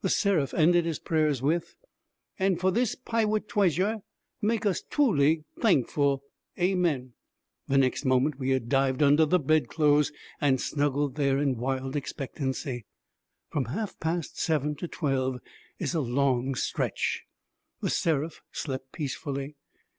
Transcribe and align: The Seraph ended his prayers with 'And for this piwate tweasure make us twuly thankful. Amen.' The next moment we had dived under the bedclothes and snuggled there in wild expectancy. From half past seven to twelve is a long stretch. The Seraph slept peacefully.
The 0.00 0.08
Seraph 0.08 0.54
ended 0.54 0.86
his 0.86 0.98
prayers 0.98 1.42
with 1.42 1.76
'And 2.38 2.58
for 2.58 2.70
this 2.70 2.94
piwate 2.96 3.48
tweasure 3.48 3.98
make 4.40 4.64
us 4.64 4.80
twuly 4.80 5.44
thankful. 5.60 6.22
Amen.' 6.58 7.12
The 7.66 7.76
next 7.76 8.06
moment 8.06 8.38
we 8.38 8.48
had 8.48 8.70
dived 8.70 9.02
under 9.02 9.26
the 9.26 9.38
bedclothes 9.38 10.10
and 10.40 10.58
snuggled 10.58 11.16
there 11.16 11.36
in 11.36 11.58
wild 11.58 11.96
expectancy. 11.96 12.86
From 13.50 13.66
half 13.66 14.00
past 14.00 14.38
seven 14.40 14.74
to 14.76 14.88
twelve 14.88 15.38
is 15.78 15.94
a 15.94 16.00
long 16.00 16.54
stretch. 16.54 17.24
The 17.82 17.90
Seraph 17.90 18.40
slept 18.50 18.92
peacefully. 18.92 19.54